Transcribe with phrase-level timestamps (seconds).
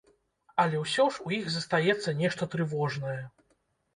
[0.63, 3.21] Але ўсё ж у іх застаецца нешта трывожнае.